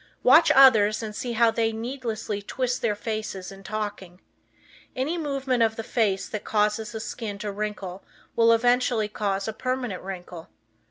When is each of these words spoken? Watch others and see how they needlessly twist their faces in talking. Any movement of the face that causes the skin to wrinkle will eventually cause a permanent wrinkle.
Watch 0.23 0.49
others 0.55 1.03
and 1.03 1.15
see 1.15 1.33
how 1.33 1.51
they 1.51 1.71
needlessly 1.71 2.41
twist 2.41 2.81
their 2.81 2.95
faces 2.95 3.51
in 3.51 3.61
talking. 3.63 4.19
Any 4.95 5.15
movement 5.15 5.61
of 5.61 5.75
the 5.75 5.83
face 5.83 6.27
that 6.29 6.43
causes 6.43 6.93
the 6.93 6.99
skin 6.99 7.37
to 7.37 7.51
wrinkle 7.51 8.03
will 8.35 8.51
eventually 8.51 9.07
cause 9.07 9.47
a 9.47 9.53
permanent 9.53 10.01
wrinkle. 10.01 10.49